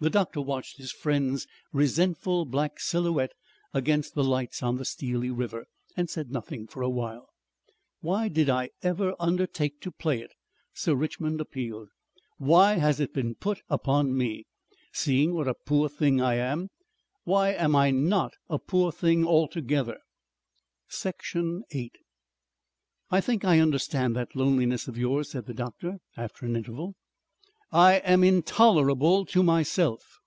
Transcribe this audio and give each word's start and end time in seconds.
The 0.00 0.10
doctor 0.10 0.40
watched 0.40 0.78
his 0.78 0.90
friend's 0.90 1.46
resentful 1.72 2.44
black 2.44 2.80
silhouette 2.80 3.34
against 3.72 4.16
the 4.16 4.24
lights 4.24 4.60
on 4.60 4.74
the 4.76 4.84
steely 4.84 5.30
river, 5.30 5.66
and 5.96 6.10
said 6.10 6.28
nothing 6.32 6.66
for 6.66 6.82
awhile. 6.82 7.28
"Why 8.00 8.26
did 8.26 8.50
I 8.50 8.70
ever 8.82 9.14
undertake 9.20 9.80
to 9.82 9.92
play 9.92 10.20
it?" 10.20 10.32
Sir 10.74 10.96
Richmond 10.96 11.40
appealed. 11.40 11.90
"Why 12.38 12.78
has 12.78 12.98
it 12.98 13.14
been 13.14 13.36
put 13.36 13.60
upon 13.68 14.16
me? 14.18 14.42
Seeing 14.92 15.34
what 15.34 15.46
a 15.46 15.54
poor 15.54 15.88
thing 15.88 16.20
I 16.20 16.34
am, 16.34 16.66
why 17.22 17.50
am 17.52 17.76
I 17.76 17.92
not 17.92 18.32
a 18.48 18.58
poor 18.58 18.90
thing 18.90 19.24
altogether?" 19.24 20.00
Section 20.88 21.62
8 21.70 21.92
"I 23.12 23.20
think 23.20 23.44
I 23.44 23.60
understand 23.60 24.16
that 24.16 24.34
loneliness 24.34 24.88
of 24.88 24.98
yours, 24.98 25.30
said 25.30 25.46
the 25.46 25.54
doctor 25.54 25.98
after 26.16 26.44
an 26.44 26.56
interval. 26.56 26.96
"I 27.74 28.00
am 28.00 28.22
INTOLERABLE 28.22 29.24
to 29.24 29.42
myself." 29.42 30.18